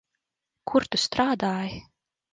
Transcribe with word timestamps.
Kur 0.71 0.87
tu 0.95 1.01
strādāji? 1.03 1.81